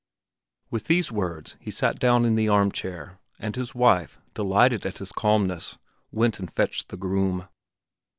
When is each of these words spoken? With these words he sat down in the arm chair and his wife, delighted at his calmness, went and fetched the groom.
With 0.71 0.85
these 0.85 1.11
words 1.11 1.57
he 1.59 1.69
sat 1.69 1.99
down 1.99 2.25
in 2.25 2.33
the 2.33 2.49
arm 2.49 2.71
chair 2.71 3.19
and 3.37 3.55
his 3.55 3.75
wife, 3.75 4.19
delighted 4.33 4.83
at 4.83 4.97
his 4.97 5.11
calmness, 5.11 5.77
went 6.11 6.39
and 6.39 6.51
fetched 6.51 6.89
the 6.89 6.97
groom. 6.97 7.47